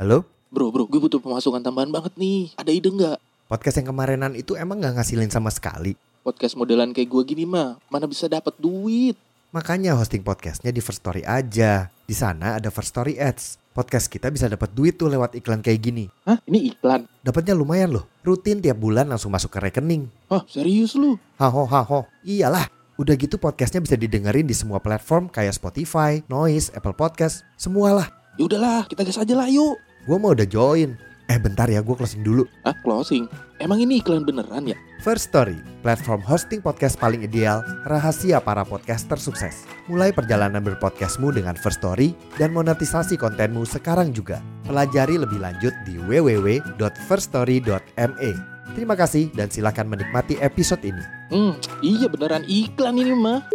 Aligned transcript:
Halo? 0.00 0.24
Bro, 0.48 0.72
bro, 0.72 0.88
gue 0.88 0.96
butuh 0.96 1.20
pemasukan 1.20 1.60
tambahan 1.60 1.92
banget 1.92 2.16
nih. 2.16 2.56
Ada 2.56 2.72
ide 2.72 2.88
nggak? 2.88 3.20
Podcast 3.52 3.84
yang 3.84 3.92
kemarinan 3.92 4.32
itu 4.32 4.56
emang 4.56 4.80
gak 4.80 4.96
ngasilin 4.96 5.28
sama 5.28 5.52
sekali. 5.52 5.92
Podcast 6.24 6.56
modelan 6.56 6.96
kayak 6.96 7.04
gue 7.04 7.22
gini 7.28 7.44
mah, 7.44 7.76
mana 7.92 8.08
bisa 8.08 8.24
dapat 8.24 8.56
duit? 8.56 9.12
Makanya 9.52 9.92
hosting 10.00 10.24
podcastnya 10.24 10.72
di 10.72 10.80
First 10.80 11.04
Story 11.04 11.20
aja. 11.28 11.92
Di 12.08 12.16
sana 12.16 12.56
ada 12.56 12.72
First 12.72 12.96
Story 12.96 13.20
Ads. 13.20 13.60
Podcast 13.76 14.08
kita 14.08 14.32
bisa 14.32 14.48
dapat 14.48 14.72
duit 14.72 14.96
tuh 14.96 15.12
lewat 15.12 15.36
iklan 15.36 15.60
kayak 15.60 15.84
gini. 15.84 16.08
Hah? 16.24 16.40
Ini 16.48 16.72
iklan? 16.72 17.04
Dapatnya 17.20 17.52
lumayan 17.52 17.92
loh. 17.92 18.08
Rutin 18.24 18.64
tiap 18.64 18.80
bulan 18.80 19.04
langsung 19.04 19.28
masuk 19.28 19.52
ke 19.52 19.68
rekening. 19.68 20.08
Hah, 20.32 20.48
serius 20.48 20.96
lu? 20.96 21.20
Haho 21.36 21.68
haho. 21.68 22.08
Iyalah. 22.24 22.72
Udah 22.96 23.12
gitu 23.20 23.36
podcastnya 23.36 23.84
bisa 23.84 24.00
didengerin 24.00 24.48
di 24.48 24.56
semua 24.56 24.80
platform 24.80 25.28
kayak 25.28 25.52
Spotify, 25.52 26.24
Noise, 26.24 26.72
Apple 26.72 26.96
Podcast, 26.96 27.44
semualah. 27.60 28.08
Ya 28.40 28.48
udahlah, 28.48 28.88
kita 28.88 29.04
gas 29.04 29.20
aja 29.20 29.36
lah 29.36 29.52
yuk. 29.52 29.89
Gue 30.08 30.16
mau 30.16 30.32
udah 30.32 30.48
join. 30.48 30.96
Eh 31.30 31.38
bentar 31.38 31.70
ya, 31.70 31.78
gue 31.78 31.94
closing 31.94 32.26
dulu. 32.26 32.42
Ah, 32.66 32.74
closing? 32.82 33.30
Emang 33.62 33.78
ini 33.78 34.02
iklan 34.02 34.26
beneran 34.26 34.66
ya? 34.66 34.74
First 34.98 35.30
Story, 35.30 35.54
platform 35.86 36.18
hosting 36.26 36.58
podcast 36.58 36.98
paling 36.98 37.22
ideal, 37.22 37.62
rahasia 37.86 38.42
para 38.42 38.66
podcaster 38.66 39.14
sukses. 39.14 39.62
Mulai 39.86 40.10
perjalanan 40.10 40.58
berpodcastmu 40.64 41.30
dengan 41.30 41.54
First 41.54 41.78
Story 41.78 42.18
dan 42.34 42.50
monetisasi 42.50 43.14
kontenmu 43.14 43.62
sekarang 43.62 44.10
juga. 44.10 44.42
Pelajari 44.66 45.22
lebih 45.22 45.38
lanjut 45.38 45.70
di 45.86 46.02
www.firststory.me. 46.02 48.30
Terima 48.74 48.98
kasih 48.98 49.30
dan 49.30 49.54
silakan 49.54 49.86
menikmati 49.86 50.34
episode 50.42 50.82
ini. 50.82 51.04
Hmm, 51.30 51.54
iya 51.84 52.08
beneran 52.10 52.42
iklan 52.50 52.98
ini 52.98 53.14
mah. 53.14 53.46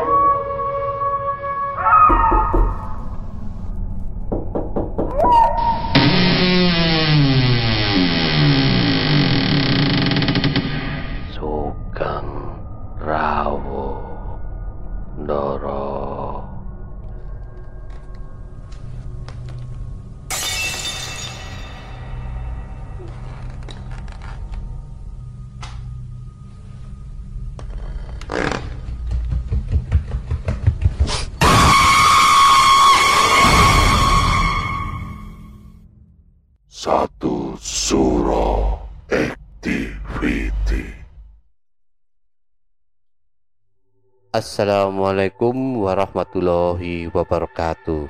Assalamualaikum 44.41 45.85
warahmatullahi 45.85 47.05
wabarakatuh. 47.13 48.09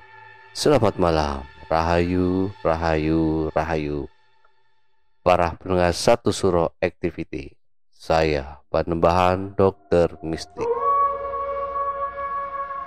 Selamat 0.56 0.96
malam 0.96 1.44
Rahayu, 1.68 2.56
Rahayu, 2.64 3.52
Rahayu. 3.52 4.08
Para 5.28 5.60
pendengar 5.60 5.92
satu 5.92 6.32
suro 6.32 6.72
activity 6.80 7.52
Saya 7.92 8.64
Panembahan 8.72 9.60
Dokter 9.60 10.16
Mistik. 10.24 10.72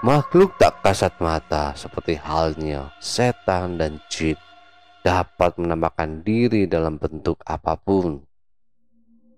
Makhluk 0.01 0.57
tak 0.57 0.80
kasat 0.80 1.13
mata 1.20 1.77
seperti 1.77 2.17
halnya 2.17 2.96
setan 2.96 3.77
dan 3.77 4.01
jin 4.08 4.40
dapat 5.05 5.61
menampakkan 5.61 6.24
diri 6.24 6.64
dalam 6.64 6.96
bentuk 6.96 7.45
apa 7.45 7.77
pun 7.77 8.24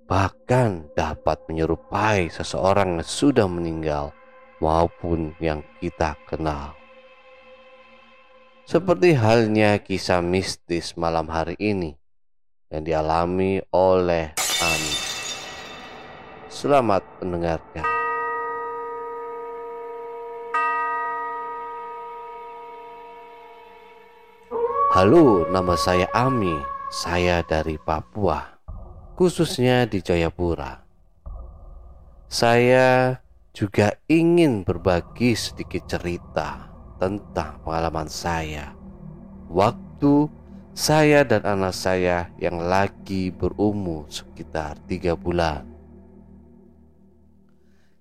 bahkan 0.07 0.87
dapat 0.95 1.43
menyerupai 1.51 2.31
seseorang 2.31 2.99
yang 2.99 3.07
sudah 3.07 3.51
meninggal 3.51 4.15
maupun 4.63 5.35
yang 5.43 5.67
kita 5.83 6.15
kenal. 6.31 6.79
Seperti 8.67 9.15
halnya 9.19 9.79
kisah 9.83 10.23
mistis 10.23 10.95
malam 10.99 11.27
hari 11.31 11.59
ini 11.59 11.95
yang 12.71 12.83
dialami 12.87 13.63
oleh 13.75 14.35
Ami. 14.63 14.95
Selamat 16.51 17.03
mendengarkan. 17.23 17.85
Halo, 24.95 25.45
nama 25.51 25.75
saya 25.77 26.09
Ami. 26.15 26.57
Saya 26.87 27.43
dari 27.43 27.77
Papua 27.77 28.56
khususnya 29.17 29.89
di 29.89 30.05
Jayapura. 30.05 30.85
Saya 32.29 33.17
juga 33.57 33.97
ingin 34.13 34.61
berbagi 34.61 35.33
sedikit 35.33 35.89
cerita 35.89 36.69
tentang 37.01 37.57
pengalaman 37.65 38.13
saya 38.13 38.77
waktu 39.49 40.29
saya 40.77 41.25
dan 41.25 41.49
anak 41.49 41.73
saya 41.73 42.29
yang 42.37 42.61
lagi 42.61 43.33
berumur 43.33 44.05
sekitar 44.13 44.77
tiga 44.85 45.17
bulan. 45.17 45.65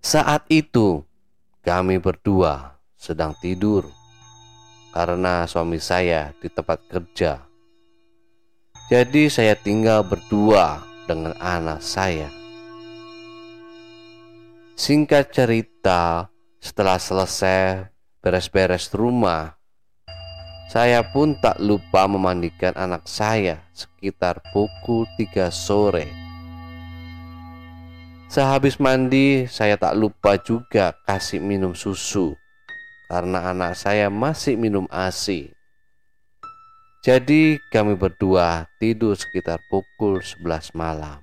Saat 0.03 0.43
itu 0.51 0.99
kami 1.63 2.03
berdua 2.03 2.75
sedang 2.99 3.31
tidur 3.39 3.87
karena 4.91 5.47
suami 5.47 5.79
saya 5.79 6.35
di 6.43 6.51
tempat 6.51 6.83
kerja. 6.91 7.47
Jadi 8.91 9.31
saya 9.31 9.55
tinggal 9.55 10.03
berdua 10.03 10.94
dengan 11.09 11.33
anak 11.41 11.81
saya. 11.81 12.27
Singkat 14.75 15.31
cerita, 15.31 16.27
setelah 16.59 16.99
selesai 16.99 17.87
beres-beres 18.19 18.91
rumah, 18.91 19.55
saya 20.67 20.99
pun 20.99 21.39
tak 21.39 21.63
lupa 21.63 22.03
memandikan 22.11 22.75
anak 22.75 23.07
saya 23.07 23.63
sekitar 23.71 24.43
pukul 24.51 25.07
3 25.15 25.47
sore. 25.47 26.11
Sehabis 28.27 28.75
mandi, 28.83 29.47
saya 29.47 29.79
tak 29.79 29.95
lupa 29.95 30.35
juga 30.35 30.91
kasih 31.07 31.39
minum 31.39 31.71
susu 31.71 32.35
karena 33.07 33.55
anak 33.55 33.79
saya 33.79 34.11
masih 34.11 34.59
minum 34.59 34.91
ASI. 34.91 35.54
Jadi 37.05 37.61
kami 37.69 37.93
berdua 37.93 38.65
tidur 38.81 39.13
sekitar 39.13 39.61
pukul 39.69 40.25
11 40.25 40.73
malam. 40.73 41.21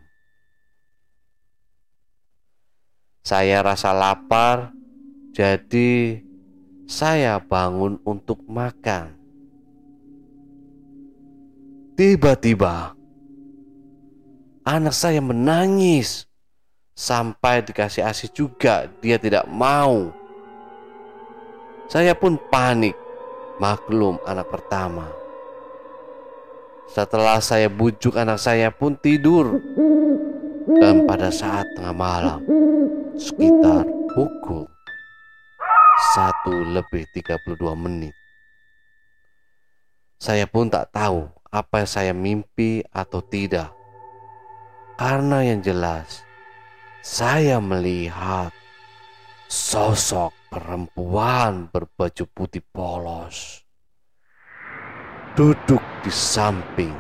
Saya 3.26 3.58
rasa 3.66 3.90
lapar, 3.90 4.70
jadi 5.34 6.22
saya 6.86 7.42
bangun 7.42 7.98
untuk 8.06 8.46
makan. 8.46 9.10
Tiba-tiba 11.98 12.94
anak 14.62 14.94
saya 14.94 15.18
menangis 15.18 16.30
sampai 16.94 17.58
dikasih 17.66 18.06
ASI 18.06 18.30
juga 18.30 18.86
dia 19.02 19.18
tidak 19.18 19.50
mau. 19.50 20.14
Saya 21.90 22.14
pun 22.14 22.38
panik, 22.54 22.94
maklum 23.58 24.22
anak 24.22 24.46
pertama. 24.46 25.21
Setelah 26.90 27.38
saya 27.38 27.70
bujuk 27.70 28.18
anak 28.18 28.42
saya 28.42 28.72
pun 28.74 28.98
tidur. 28.98 29.62
Dan 30.62 31.10
pada 31.10 31.26
saat 31.34 31.66
tengah 31.74 31.90
malam 31.90 32.38
Sekitar 33.18 33.82
pukul 34.14 34.70
1 36.14 36.78
lebih 36.78 37.02
32 37.18 37.58
menit 37.74 38.14
Saya 40.22 40.46
pun 40.46 40.70
tak 40.70 40.94
tahu 40.94 41.26
apa 41.50 41.84
saya 41.84 42.14
mimpi 42.14 42.80
atau 42.94 43.20
tidak. 43.20 43.74
Karena 44.94 45.42
yang 45.42 45.66
jelas 45.66 46.22
Saya 47.02 47.58
melihat 47.58 48.54
Sosok 49.50 50.30
perempuan 50.46 51.66
berbaju 51.74 52.24
putih 52.30 52.62
polos 52.70 53.66
duduk 55.32 55.80
di 56.04 56.12
samping 56.12 56.92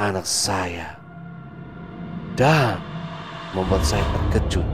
anak 0.00 0.24
saya 0.24 0.96
dan 2.32 2.80
membuat 3.52 3.84
saya 3.84 4.04
terkejut. 4.12 4.64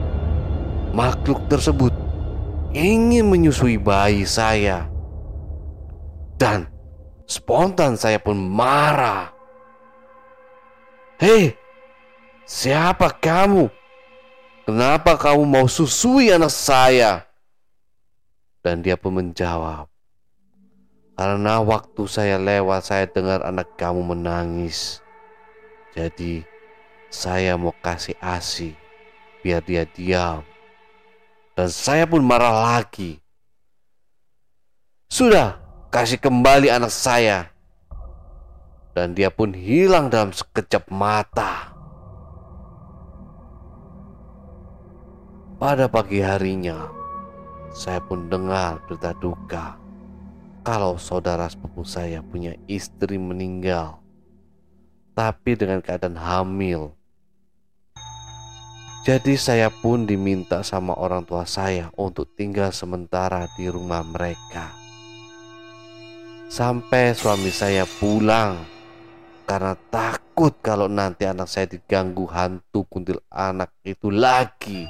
Makhluk 0.93 1.39
tersebut 1.51 1.91
ingin 2.71 3.27
menyusui 3.27 3.75
bayi 3.75 4.23
saya 4.23 4.87
dan 6.39 6.69
spontan 7.27 7.99
saya 7.99 8.21
pun 8.21 8.37
marah. 8.39 9.33
Hei, 11.19 11.55
siapa 12.47 13.11
kamu? 13.11 13.67
Kenapa 14.63 15.19
kamu 15.19 15.43
mau 15.43 15.67
susui 15.67 16.31
anak 16.31 16.51
saya? 16.51 17.27
Dan 18.63 18.79
dia 18.79 18.95
pun 18.95 19.19
menjawab, 19.19 19.91
Karena 21.13 21.61
waktu 21.61 22.09
saya 22.09 22.41
lewat 22.41 22.89
saya 22.89 23.05
dengar 23.05 23.45
anak 23.45 23.77
kamu 23.77 24.17
menangis. 24.17 24.97
Jadi 25.93 26.41
saya 27.13 27.53
mau 27.53 27.69
kasih 27.85 28.17
asi 28.17 28.73
biar 29.45 29.61
dia 29.61 29.85
diam. 29.85 30.41
Dan 31.53 31.69
saya 31.69 32.09
pun 32.09 32.25
marah 32.25 32.73
lagi. 32.73 33.21
Sudah, 35.13 35.61
kasih 35.93 36.17
kembali 36.17 36.73
anak 36.73 36.89
saya. 36.89 37.53
Dan 38.97 39.13
dia 39.13 39.29
pun 39.29 39.53
hilang 39.53 40.09
dalam 40.09 40.33
sekejap 40.33 40.89
mata. 40.89 41.69
Pada 45.61 45.85
pagi 45.85 46.25
harinya, 46.25 46.89
saya 47.69 48.01
pun 48.01 48.25
dengar 48.33 48.81
berita 48.89 49.13
duka 49.21 49.82
kalau 50.63 50.95
saudara 50.95 51.51
sepupu 51.51 51.83
saya 51.83 52.23
punya 52.23 52.55
istri 52.71 53.19
meninggal, 53.19 53.99
tapi 55.11 55.59
dengan 55.59 55.83
keadaan 55.83 56.15
hamil. 56.15 56.95
Jadi 59.03 59.35
saya 59.35 59.67
pun 59.67 60.07
diminta 60.07 60.63
sama 60.63 60.95
orang 60.95 61.27
tua 61.27 61.43
saya 61.43 61.91
untuk 61.99 62.31
tinggal 62.39 62.71
sementara 62.71 63.51
di 63.59 63.67
rumah 63.67 63.99
mereka. 64.07 64.71
Sampai 66.47 67.11
suami 67.11 67.51
saya 67.51 67.83
pulang 67.99 68.63
karena 69.43 69.75
takut 69.91 70.55
kalau 70.63 70.87
nanti 70.87 71.27
anak 71.27 71.51
saya 71.51 71.67
diganggu 71.67 72.23
hantu 72.31 72.87
kuntil 72.87 73.19
anak 73.27 73.75
itu 73.83 74.07
lagi. 74.07 74.87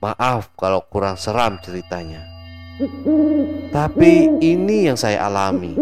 Maaf 0.00 0.56
kalau 0.56 0.80
kurang 0.88 1.20
seram 1.20 1.60
ceritanya. 1.60 2.35
Tapi 3.72 4.36
ini 4.44 4.84
yang 4.84 5.00
saya 5.00 5.24
alami. 5.24 5.72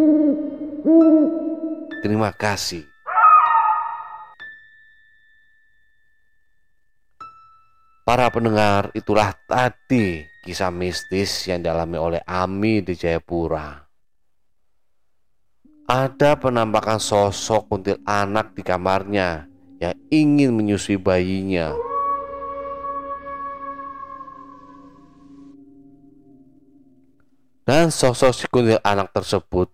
Terima 2.06 2.30
kasih. 2.30 2.86
Para 8.04 8.28
pendengar, 8.30 8.94
itulah 8.94 9.34
tadi 9.48 10.22
kisah 10.44 10.70
mistis 10.70 11.48
yang 11.50 11.64
dialami 11.64 11.96
oleh 11.98 12.20
Ami 12.28 12.84
di 12.84 12.94
Jayapura. 12.94 13.80
Ada 15.88 16.38
penampakan 16.38 17.00
sosok 17.02 17.74
kuntil 17.74 17.98
anak 18.06 18.54
di 18.54 18.62
kamarnya 18.62 19.48
yang 19.82 19.96
ingin 20.12 20.54
menyusui 20.54 21.00
bayinya. 21.00 21.93
Dan 27.64 27.88
sosok 27.88 28.32
si 28.36 28.44
kuntil 28.52 28.76
anak 28.84 29.16
tersebut 29.16 29.72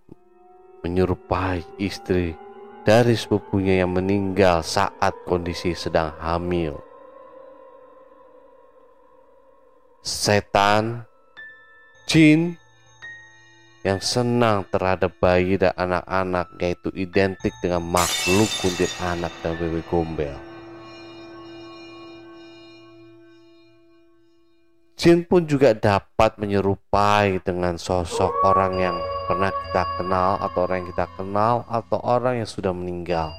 menyerupai 0.87 1.67
istri 1.75 2.39
dari 2.87 3.19
sepupunya 3.19 3.83
yang 3.83 3.91
meninggal 3.91 4.63
saat 4.63 5.11
kondisi 5.27 5.75
sedang 5.75 6.15
hamil. 6.23 6.79
Setan, 10.07 11.03
jin 12.07 12.55
yang 13.83 13.99
senang 13.99 14.63
terhadap 14.71 15.11
bayi 15.19 15.59
dan 15.59 15.75
anak-anak 15.75 16.47
yaitu 16.63 16.95
identik 16.95 17.51
dengan 17.59 17.83
makhluk 17.83 18.47
kuntil 18.63 18.87
anak 19.03 19.35
dan 19.43 19.59
bebek 19.59 19.83
gombel. 19.91 20.50
Jin 25.00 25.25
pun 25.25 25.49
juga 25.49 25.73
dapat 25.73 26.37
menyerupai 26.37 27.41
dengan 27.41 27.81
sosok 27.81 28.44
orang 28.44 28.76
yang 28.76 28.97
pernah 29.25 29.49
kita 29.49 29.88
kenal 29.97 30.37
atau 30.44 30.69
orang 30.69 30.85
yang 30.85 30.91
kita 30.93 31.06
kenal 31.17 31.55
atau 31.73 31.99
orang 32.05 32.44
yang 32.44 32.44
sudah 32.44 32.69
meninggal. 32.76 33.32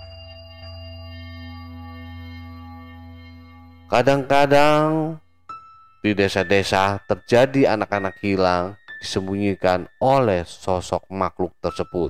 Kadang-kadang 3.94 5.22
di 6.02 6.18
desa-desa 6.18 6.98
terjadi 7.06 7.78
anak-anak 7.78 8.18
hilang 8.26 8.74
disembunyikan 9.06 9.86
oleh 10.02 10.42
sosok 10.42 11.06
makhluk 11.14 11.54
tersebut. 11.62 12.10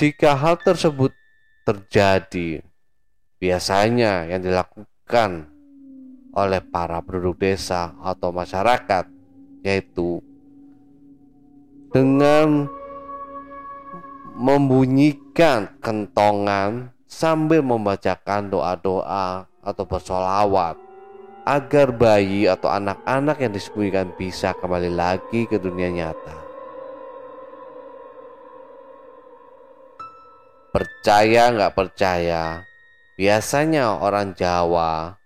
Jika 0.00 0.32
hal 0.32 0.56
tersebut 0.64 1.12
terjadi, 1.68 2.64
biasanya 3.36 4.32
yang 4.32 4.40
dilakukan 4.40 5.59
oleh 6.30 6.62
para 6.62 7.02
penduduk 7.02 7.42
desa 7.42 7.94
atau 7.98 8.30
masyarakat, 8.30 9.10
yaitu 9.66 10.22
dengan 11.90 12.70
membunyikan 14.38 15.68
kentongan 15.82 16.94
sambil 17.10 17.60
membacakan 17.60 18.48
doa-doa 18.48 19.50
atau 19.60 19.84
bersolawat 19.84 20.78
agar 21.44 21.90
bayi 21.90 22.46
atau 22.46 22.70
anak-anak 22.70 23.42
yang 23.42 23.52
disembunyikan 23.52 24.14
bisa 24.14 24.54
kembali 24.54 24.88
lagi 24.94 25.50
ke 25.50 25.58
dunia 25.58 25.90
nyata. 25.90 26.38
Percaya 30.70 31.50
nggak 31.50 31.74
percaya, 31.74 32.62
biasanya 33.18 33.98
orang 33.98 34.38
Jawa 34.38 35.19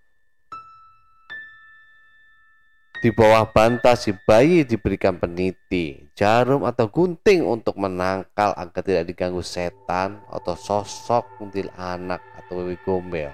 Di 3.05 3.13
bawah 3.13 3.45
bantal 3.45 3.93
si 4.01 4.17
bayi 4.17 4.65
diberikan 4.65 5.21
peniti, 5.21 6.09
jarum 6.17 6.65
atau 6.65 6.89
gunting 6.89 7.45
untuk 7.45 7.77
menangkal 7.77 8.49
agar 8.57 8.81
tidak 8.81 9.05
diganggu 9.05 9.45
setan 9.45 10.25
atau 10.25 10.57
sosok 10.57 11.37
kuntil 11.37 11.69
anak 11.77 12.17
atau 12.33 12.65
baby 12.65 12.81
gombel. 12.81 13.29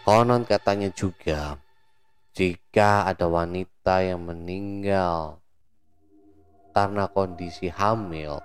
Konon 0.00 0.48
katanya 0.48 0.88
juga, 0.96 1.60
jika 2.32 3.04
ada 3.04 3.28
wanita 3.28 4.00
yang 4.00 4.24
meninggal 4.24 5.44
karena 6.72 7.04
kondisi 7.12 7.68
hamil, 7.68 8.40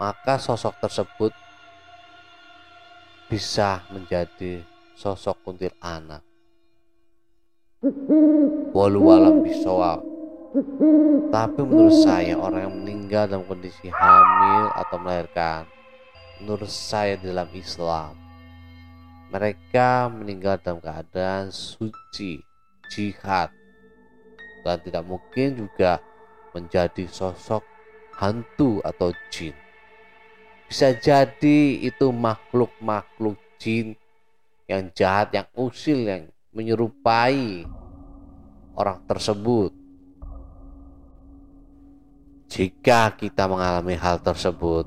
maka 0.00 0.40
sosok 0.40 0.80
tersebut 0.80 1.36
bisa 3.28 3.84
menjadi 3.92 4.64
sosok 4.96 5.44
kuntil 5.44 5.76
anak 5.84 6.24
walau 8.72 9.12
alam 9.12 9.44
bisawab. 9.44 10.00
Tapi 11.34 11.60
menurut 11.66 11.98
saya 11.98 12.38
orang 12.38 12.70
yang 12.70 12.76
meninggal 12.78 13.24
dalam 13.26 13.44
kondisi 13.44 13.90
hamil 13.90 14.70
atau 14.78 14.96
melahirkan 15.02 15.66
menurut 16.38 16.70
saya 16.70 17.18
dalam 17.18 17.50
Islam 17.50 18.14
mereka 19.34 20.06
meninggal 20.06 20.62
dalam 20.62 20.78
keadaan 20.78 21.50
suci 21.50 22.38
jihad 22.86 23.50
dan 24.62 24.78
tidak 24.78 25.02
mungkin 25.02 25.66
juga 25.66 25.98
menjadi 26.54 27.10
sosok 27.10 27.66
hantu 28.14 28.78
atau 28.86 29.10
jin. 29.34 29.50
Bisa 30.70 30.94
jadi 30.94 31.82
itu 31.82 32.14
makhluk-makhluk 32.14 33.34
jin 33.58 33.98
yang 34.70 34.88
jahat 34.94 35.34
yang 35.34 35.50
usil 35.58 35.98
yang 35.98 36.30
menyerupai 36.54 37.66
orang 38.78 39.02
tersebut. 39.10 39.74
Jika 42.46 43.10
kita 43.18 43.50
mengalami 43.50 43.98
hal 43.98 44.22
tersebut, 44.22 44.86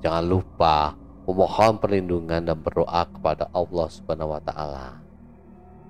jangan 0.00 0.24
lupa 0.24 0.96
memohon 1.28 1.76
perlindungan 1.76 2.40
dan 2.40 2.56
berdoa 2.56 3.04
kepada 3.04 3.52
Allah 3.52 3.86
Subhanahu 3.92 4.32
wa 4.32 4.40
taala. 4.40 5.04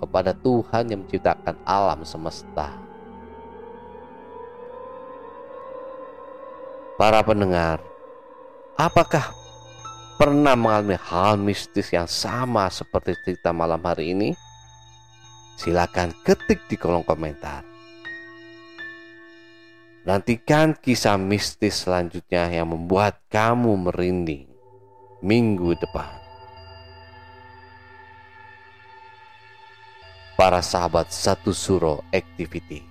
Kepada 0.03 0.35
Tuhan 0.35 0.91
yang 0.91 1.07
menciptakan 1.07 1.55
alam 1.63 2.03
semesta. 2.03 2.75
Para 6.99 7.23
pendengar, 7.23 7.79
apakah 8.75 9.31
pernah 10.19 10.59
mengalami 10.59 10.99
hal 10.99 11.39
mistis 11.39 11.91
yang 11.95 12.07
sama 12.11 12.67
seperti 12.71 13.15
cerita 13.23 13.55
malam 13.55 13.83
hari 13.83 14.15
ini? 14.15 14.44
Silakan 15.55 16.11
ketik 16.27 16.67
di 16.67 16.75
kolom 16.75 17.07
komentar. 17.07 17.63
Nantikan 20.05 20.77
kisah 20.77 21.17
mistis 21.17 21.87
selanjutnya 21.87 22.53
yang 22.53 22.77
membuat 22.77 23.25
kamu 23.33 23.89
merinding 23.89 24.45
minggu 25.25 25.73
depan. 25.81 26.11
Para 30.37 30.61
sahabat 30.61 31.09
satu 31.09 31.57
suro 31.57 32.05
activity. 32.13 32.85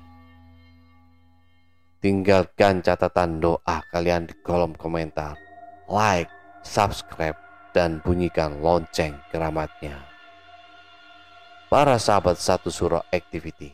Tinggalkan 2.01 2.81
catatan 2.81 3.37
doa 3.37 3.83
kalian 3.93 4.25
di 4.25 4.35
kolom 4.41 4.73
komentar. 4.73 5.37
Like, 5.85 6.31
subscribe, 6.63 7.37
dan 7.75 7.99
bunyikan 8.01 8.63
lonceng 8.63 9.19
keramatnya. 9.29 10.12
Para 11.73 11.97
sahabat 11.97 12.37
satu 12.37 12.69
surah 12.69 13.01
activity, 13.09 13.73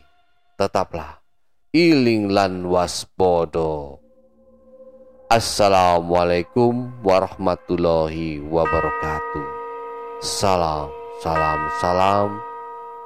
tetaplah 0.56 1.20
iling 1.68 2.32
lan 2.32 2.64
waspodo. 2.64 4.00
Assalamualaikum 5.28 6.96
warahmatullahi 7.04 8.40
wabarakatuh. 8.40 9.44
Salam, 10.24 10.88
salam, 11.20 11.60
salam. 11.76 12.40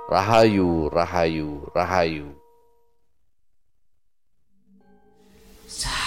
Rahayu, 0.06 0.86
rahayu, 0.94 1.66
rahayu. 1.74 2.30
Sa 5.66 6.03